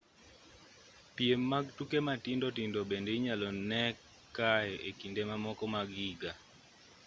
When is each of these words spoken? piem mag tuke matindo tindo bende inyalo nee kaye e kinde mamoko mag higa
piem 1.15 1.41
mag 1.51 1.65
tuke 1.77 1.97
matindo 2.07 2.47
tindo 2.57 2.79
bende 2.89 3.11
inyalo 3.17 3.47
nee 3.69 3.91
kaye 4.37 4.75
e 4.89 4.91
kinde 4.99 5.21
mamoko 5.29 5.63
mag 5.75 5.87
higa 5.97 6.31